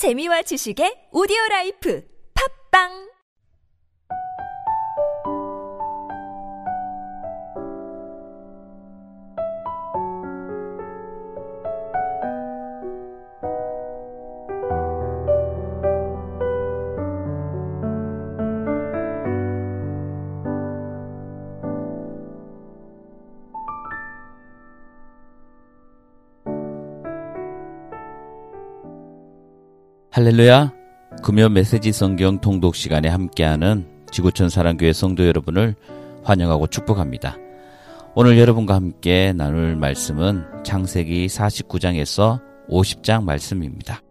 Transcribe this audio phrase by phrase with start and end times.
[0.00, 2.00] 재미와 지식의 오디오 라이프.
[2.32, 3.09] 팝빵
[30.12, 30.72] 할렐루야.
[31.22, 35.76] 금요 메시지 성경 통독 시간에 함께하는 지구촌 사랑교회 성도 여러분을
[36.24, 37.36] 환영하고 축복합니다.
[38.16, 44.02] 오늘 여러분과 함께 나눌 말씀은 창세기 49장에서 50장 말씀입니다.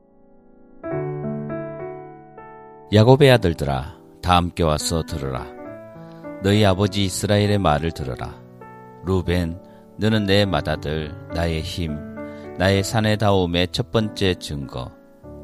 [2.94, 5.48] 야곱의 아들들아, 다 함께 와서 들으라.
[6.44, 8.42] 너희 아버지 이스라엘의 말을 들으라.
[9.06, 9.60] 루벤,
[9.98, 11.98] 너는 내 맏아들, 나의 힘,
[12.58, 14.98] 나의 산의 다움의 첫 번째 증거,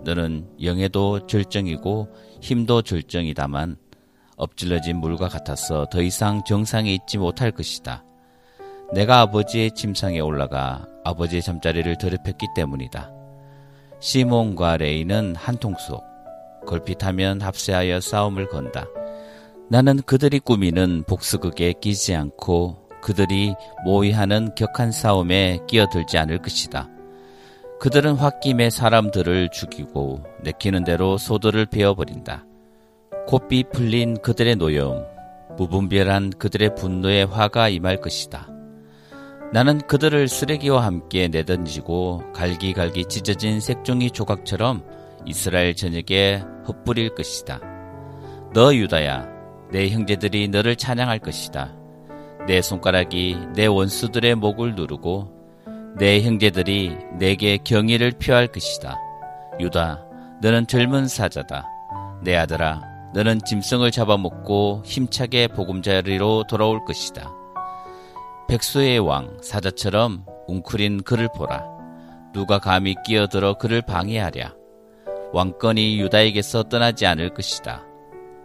[0.05, 2.07] 너는 영에도 절정이고
[2.41, 3.75] 힘도 절정이다만
[4.37, 8.03] 엎질러진 물과 같아서 더 이상 정상에 있지 못할 것이다.
[8.93, 13.11] 내가 아버지의 침상에 올라가 아버지의 잠자리를 더럽혔기 때문이다.
[13.99, 16.03] 시몬과 레이는 한 통 속,
[16.67, 18.85] 걸핏하면 합세하여 싸움을 건다.
[19.69, 26.94] 나는 그들이 꾸미는 복수극에 끼지 않고 그들이 모의하는 격한 싸움에 끼어들지 않을 것이다.
[27.85, 32.43] 그들은 홧김에 사람들을 죽이고 내키는 대로 소들을 베어버린다.
[33.27, 35.05] 곱비 풀린 그들의 노여움,
[35.55, 38.49] 무분별한 그들의 분노에 화가 임할 것이다.
[39.53, 44.83] 나는 그들을 쓰레기와 함께 내던지고 갈기갈기 찢어진 색종이 조각처럼
[45.27, 47.61] 이스라엘 전역에 흩뿌릴 것이다.
[48.55, 49.29] 너 유다야,
[49.71, 51.75] 내 형제들이 너를 찬양할 것이다.
[52.47, 55.34] 내 손가락이 내 원수들의 목을 누르고
[55.97, 58.97] 내 형제들이 내게 경의를 표할 것이다.
[59.61, 60.05] 유다,
[60.41, 61.65] 너는 젊은 사자다.
[62.21, 62.81] 내 아들아,
[63.13, 67.31] 너는 짐승을 잡아먹고 힘차게 보금자리로 돌아올 것이다.
[68.49, 71.63] 백수의 왕 사자처럼 웅크린 그를 보라.
[72.33, 74.53] 누가 감히 끼어들어 그를 방해하랴.
[75.31, 77.85] 왕권이 유다에게서 떠나지 않을 것이다.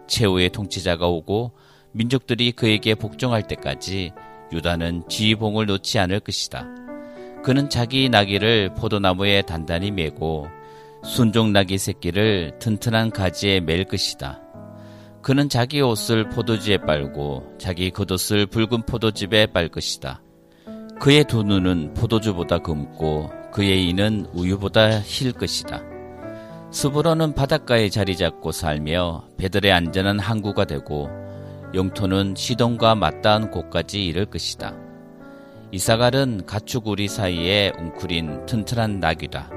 [0.07, 1.51] 최후의 통치자가 오고
[1.91, 4.13] 민족들이 그에게 복종할 때까지
[4.53, 6.65] 유다는 지휘봉을 놓지 않을 것이다.
[7.43, 10.47] 그는 자기 나귀를 포도나무에 단단히 메고
[11.03, 14.39] 순종 나귀 새끼를 튼튼한 가지에 맬 것이다.
[15.23, 20.21] 그는 자기 옷을 포도주에 빨고 자기 겉옷을 붉은 포도즙에 빨 것이다.
[20.99, 25.81] 그의 두 눈은 포도주보다 검고 그의 이는 우유보다 힐 것이다.
[26.71, 31.09] 스브로는 바닷가에 자리 잡고 살며 배들의 안전한 항구가 되고
[31.73, 34.90] 영토는 시동과 맞닿은 곳까지 이를 것이다.
[35.73, 39.49] 이사갈은 가축 우리 사이에 웅크린 튼튼한 낙이다.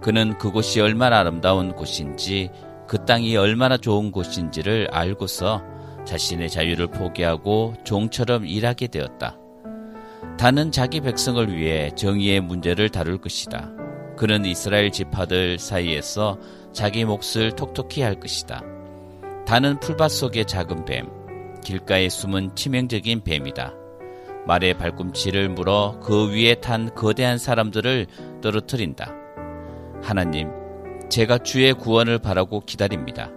[0.00, 2.50] 그는 그곳이 얼마나 아름다운 곳인지
[2.88, 5.62] 그 땅이 얼마나 좋은 곳인지를 알고서
[6.06, 9.36] 자신의 자유를 포기하고 종처럼 일하게 되었다.
[10.38, 13.70] 다는 자기 백성을 위해 정의의 문제를 다룰 것이다.
[14.16, 16.38] 그는 이스라엘 지파들 사이에서
[16.72, 18.62] 자기 몫을 톡톡히 할 것이다.
[19.46, 21.06] 다는 풀밭 속의 작은 뱀,
[21.62, 23.79] 길가에 숨은 치명적인 뱀이다.
[24.46, 28.06] 말의 발꿈치를 물어 그 위에 탄 거대한 사람들을
[28.40, 29.12] 떨어뜨린다.
[30.02, 30.50] 하나님,
[31.08, 33.30] 제가 주의 구원을 바라고 기다립니다.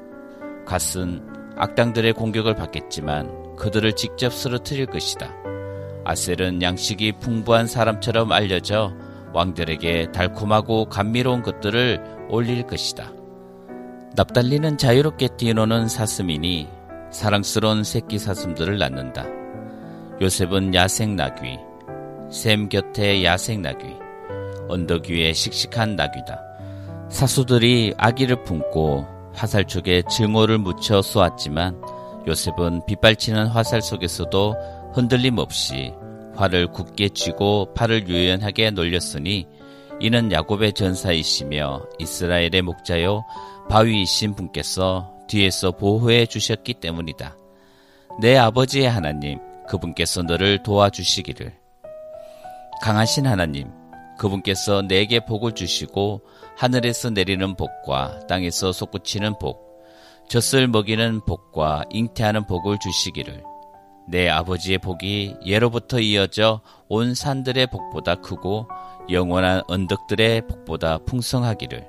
[0.66, 1.22] 갓은
[1.58, 5.34] 악당들의 공격을 받겠지만 그들을 직접 쓰러뜨릴 것이다.
[6.06, 8.94] 아셀은 양식이 풍부한 사람처럼 알려져
[9.34, 13.12] 왕들에게 달콤하고 감미로운 것들을 올릴 것이다.
[14.16, 16.68] 납달리는 자유롭게 뛰노는 사슴이니
[17.12, 19.43] 사랑스러운 새끼 사슴들을 낳는다.
[20.22, 21.60] 요셉은 야생 나귀,
[22.32, 23.86] 샘 곁에 야생 나귀,
[24.70, 26.40] 언덕 위에 씩씩한 나귀다.
[27.10, 31.82] 사수들이 아기를 품고 화살 쪽에 증오를 묻혀 쏘았지만
[32.28, 34.56] 요셉은 빗발치는 화살 속에서도
[34.94, 35.94] 흔들림 없이
[36.36, 39.48] 활을 굳게 쥐고 팔을 유연하게 놀렸으니
[40.00, 43.24] 이는 야곱의 전사이시며 이스라엘의 목자요
[43.70, 47.38] 바위이신 분께서 뒤에서 보호해 주셨기 때문이다.
[48.22, 51.54] 내 아버지의 하나님 그분께서 너를 도와주시기를.
[52.82, 53.72] 강하신 하나님,
[54.18, 56.22] 그분께서 내게 복을 주시고
[56.58, 59.64] 하늘에서 내리는 복과 땅에서 솟구치는 복,
[60.30, 63.44] 젖을 먹이는 복과 잉태하는 복을 주시기를.
[64.08, 68.68] 내 아버지의 복이 예로부터 이어져 온 산들의 복보다 크고
[69.10, 71.88] 영원한 언덕들의 복보다 풍성하기를.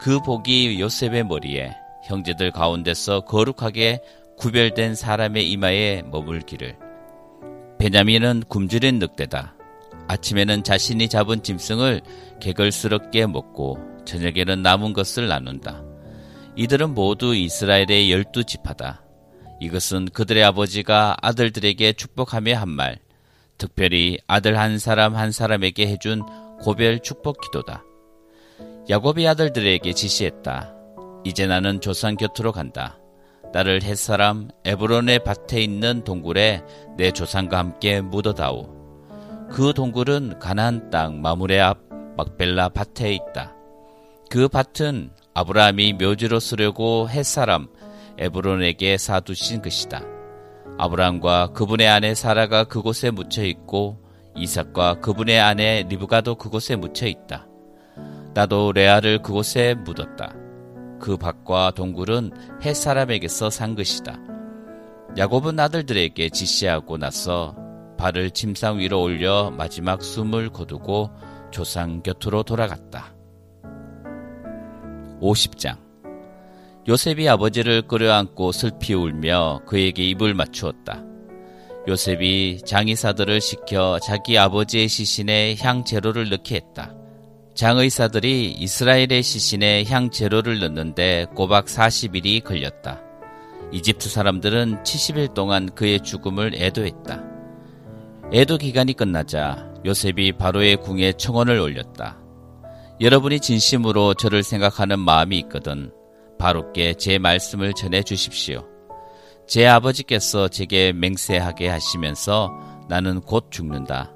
[0.00, 1.72] 그 복이 요셉의 머리에
[2.04, 4.00] 형제들 가운데서 거룩하게
[4.36, 6.85] 구별된 사람의 이마에 머물기를.
[7.86, 9.54] 베냐민은 굶주린 늑대다.
[10.08, 12.00] 아침에는 자신이 잡은 짐승을
[12.40, 15.84] 개걸스럽게 먹고 저녁에는 남은 것을 나눈다.
[16.56, 19.04] 이들은 모두 이스라엘의 열두 지파다.
[19.60, 22.98] 이것은 그들의 아버지가 아들들에게 축복하며 한 말,
[23.56, 26.24] 특별히 아들 한 사람 한 사람에게 해준
[26.62, 27.84] 고별 축복 기도다.
[28.90, 30.74] 야곱이 아들들에게 지시했다.
[31.24, 32.98] 이제 나는 조상 곁으로 간다.
[33.56, 36.62] 나를 햇사람 에브론의 밭에 있는 동굴에
[36.98, 39.48] 내 조상과 함께 묻어다오.
[39.50, 41.78] 그 동굴은 가나안 땅 마물의 앞
[42.18, 43.54] 막벨라 밭에 있다.
[44.28, 47.68] 그 밭은 아브라함이 묘지로 쓰려고 햇사람
[48.18, 50.02] 에브론에게 사두신 것이다.
[50.76, 54.02] 아브라함과 그분의 아내 사라가 그곳에 묻혀 있고
[54.36, 57.46] 이삭과 그분의 아내 리브가도 그곳에 묻혀 있다.
[58.34, 60.45] 나도 레아를 그곳에 묻었다.
[61.00, 62.32] 그 밭과 동굴은
[62.62, 64.18] 햇 사람에게서 산 것이다.
[65.18, 67.56] 야곱은 아들들에게 지시하고 나서
[67.98, 71.10] 발을 침상 위로 올려 마지막 숨을 거두고
[71.50, 73.14] 조상 곁으로 돌아갔다.
[75.20, 75.78] 50장
[76.88, 81.02] 요셉이 아버지를 끌어안고 슬피 울며 그에게 입을 맞추었다.
[81.88, 86.94] 요셉이 장의사들을 시켜 자기 아버지의 시신에 향재로를 넣게 했다.
[87.56, 93.00] 장의사들이 이스라엘의 시신에 향재로를 넣는데 꼬박 40일이 걸렸다.
[93.72, 97.24] 이집트 사람들은 70일 동안 그의 죽음을 애도했다.
[98.34, 102.18] 애도 기간이 끝나자 요셉이 바로의 궁에 청원을 올렸다.
[103.00, 105.90] 여러분이 진심으로 저를 생각하는 마음이 있거든
[106.38, 108.66] 바로께 제 말씀을 전해 주십시오.
[109.46, 112.52] 제 아버지께서 제게 맹세하게 하시면서
[112.90, 114.15] 나는 곧 죽는다.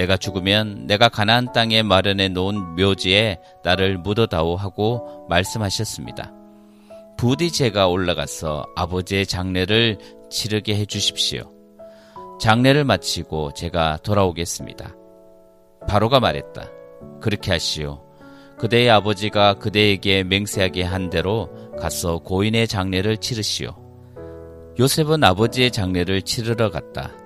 [0.00, 6.32] 내가 죽으면 내가 가나안 땅에 마련해 놓은 묘지에 나를 묻어다오 하고 말씀하셨습니다.
[7.18, 9.98] 부디 제가 올라가서 아버지의 장례를
[10.30, 11.42] 치르게 해 주십시오.
[12.40, 14.94] 장례를 마치고 제가 돌아오겠습니다.
[15.86, 16.66] 바로가 말했다.
[17.20, 18.02] 그렇게 하시오.
[18.56, 23.74] 그대의 아버지가 그대에게 맹세하게 한 대로 가서 고인의 장례를 치르시오.
[24.78, 27.19] 요셉은 아버지의 장례를 치르러 갔다.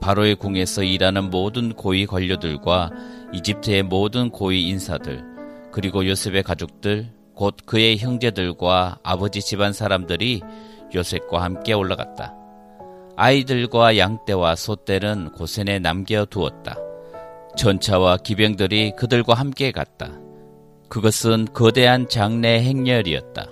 [0.00, 2.90] 바로의 궁에서 일하는 모든 고위 관료들과
[3.32, 5.24] 이집트의 모든 고위 인사들,
[5.72, 10.42] 그리고 요셉의 가족들, 곧 그의 형제들과 아버지 집안 사람들이
[10.94, 12.34] 요셉과 함께 올라갔다.
[13.16, 16.76] 아이들과 양떼와 소떼는 고센에 남겨 두었다.
[17.56, 20.12] 전차와 기병들이 그들과 함께 갔다.
[20.88, 23.46] 그것은 거대한 장례 행렬이었다.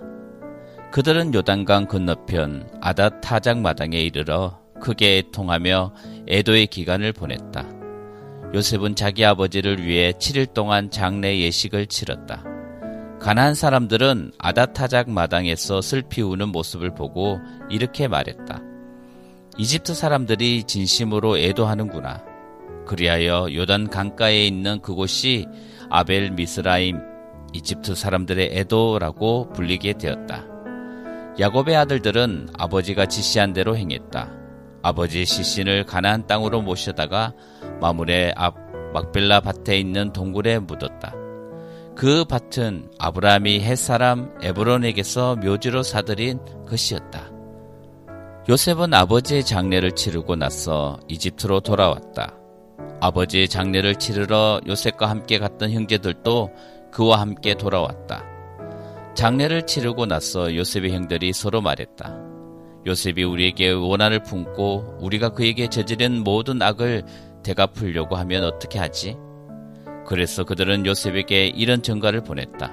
[0.93, 5.93] 그들은 요단강 건너편 아닷 타작 마당에 이르러 크게 애통하며
[6.29, 7.67] 애도의 기간을 보냈다.
[8.55, 12.45] 요셉은 자기 아버지를 위해 7일 동안 장례 예식을 치렀다.
[13.21, 17.39] 가난한 사람들은 아다타작 마당에서 슬피 우는 모습을 보고
[17.69, 18.61] 이렇게 말했다.
[19.59, 22.23] 이집트 사람들이 진심으로 애도하는구나.
[22.87, 25.47] 그리하여 요단 강가에 있는 그곳이
[25.91, 27.01] 아벨 미스라임
[27.53, 30.45] 이집트 사람들의 애도라고 불리게 되었다.
[31.41, 34.36] 야곱의 아들들은 아버지가 지시한 대로 행했다.
[34.87, 37.35] 아버지의 시신을 가나안 땅으로 모셔다가
[37.81, 38.55] 마물의 앞
[38.93, 41.13] 막벨라 밭에 있는 동굴에 묻었다.
[41.97, 46.39] 그 밭은 아브라함이 햇사람 에브론에게서 묘지로 사들인
[46.69, 47.31] 것이었다.
[48.49, 52.37] 요셉은 아버지의 장례를 치르고 나서 이집트로 돌아왔다.
[53.01, 56.51] 아버지의 장례를 치르러 요셉과 함께 갔던 형제들도
[56.93, 58.25] 그와 함께 돌아왔다.
[59.15, 62.36] 장례를 치르고 나서 요셉의 형들이 서로 말했다.
[62.87, 67.03] 요셉이 우리에게 원한을 품고 우리가 그에게 저지른 모든 악을
[67.43, 69.17] 되갚으려고 하면 어떻게 하지?
[70.07, 72.73] 그래서 그들은 요셉에게 이런 전가를 보냈다.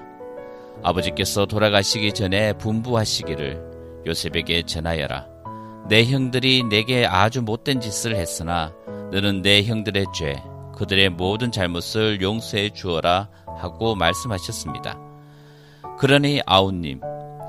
[0.84, 5.28] 아버지께서 돌아가시기 전에 분부하시기를 요셉에게 전하여라.
[5.90, 8.74] 내 형들이 내게 아주 못된 짓을 했으나
[9.12, 10.36] 너는 내 형들의 죄,
[10.76, 13.30] 그들의 모든 잘못을 용서해 주어라
[13.60, 15.00] 하고 말씀하셨습니다.
[15.98, 17.00] 그러니 아우님,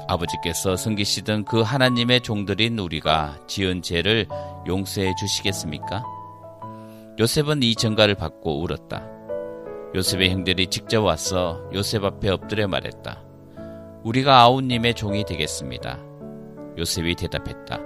[0.09, 4.27] 아버지께서 섬기시던 그 하나님의 종들인 우리가 지은 죄를
[4.67, 6.03] 용서해 주시겠습니까?
[7.19, 9.07] 요셉은 이 전가를 받고 울었다.
[9.95, 13.23] 요셉의 형들이 직접 와서 요셉 앞에 엎드려 말했다.
[14.03, 15.99] 우리가 아우님의 종이 되겠습니다.
[16.77, 17.79] 요셉이 대답했다.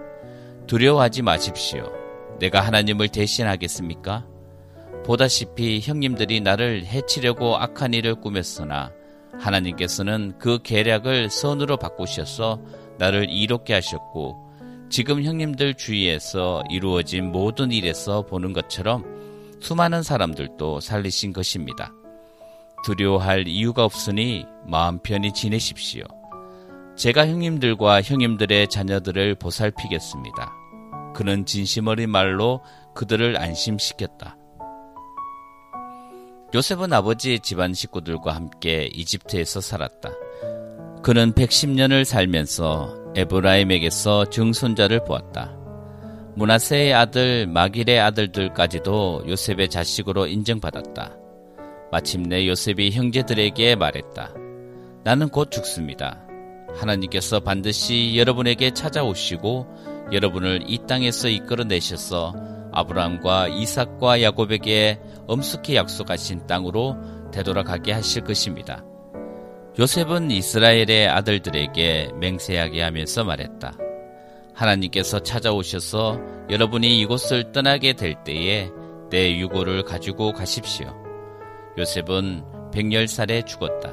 [0.66, 1.92] 두려워하지 마십시오.
[2.38, 4.26] 내가 하나님을 대신하겠습니까?
[5.04, 8.92] 보다시피 형님들이 나를 해치려고 악한 일을 꾸몄으나
[9.40, 12.60] 하나님께서는 그 계략을 선으로 바꾸셔서
[12.98, 14.48] 나를 이롭게 하셨고
[14.90, 19.04] 지금 형님들 주위에서 이루어진 모든 일에서 보는 것처럼
[19.60, 21.92] 수많은 사람들도 살리신 것입니다.
[22.84, 26.04] 두려워할 이유가 없으니 마음 편히 지내십시오.
[26.96, 30.52] 제가 형님들과 형님들의 자녀들을 보살피겠습니다.
[31.14, 32.62] 그는 진심 어린 말로
[32.94, 34.37] 그들을 안심시켰다.
[36.54, 40.10] 요셉은 아버지의 집안 식구들과 함께 이집트에서 살았다.
[41.02, 45.54] 그는 110년을 살면서 에브라임에게서 증손자를 보았다.
[46.36, 51.16] 문하세의 아들 마길의 아들들까지도 요셉의 자식으로 인정받았다.
[51.92, 54.32] 마침내 요셉이 형제들에게 말했다.
[55.04, 56.24] 나는 곧 죽습니다.
[56.76, 59.66] 하나님께서 반드시 여러분에게 찾아오시고
[60.12, 66.96] 여러분을 이 땅에서 이끌어내셔서 아브라함과 이삭과 야곱에게 엄숙히 약속하신 땅으로
[67.32, 68.84] 되돌아가게 하실 것입니다.
[69.78, 73.76] 요셉은 이스라엘의 아들들에게 맹세하게 하면서 말했다.
[74.54, 76.18] 하나님께서 찾아오셔서
[76.50, 78.70] 여러분이 이곳을 떠나게 될 때에
[79.10, 80.92] 내 유고를 가지고 가십시오.
[81.78, 82.42] 요셉은
[82.72, 83.92] 백열살에 죽었다.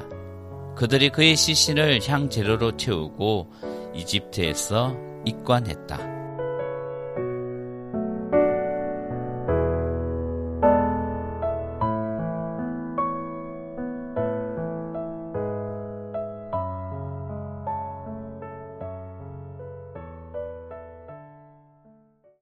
[0.74, 3.52] 그들이 그의 시신을 향재료로 채우고
[3.94, 6.15] 이집트에서 입관했다.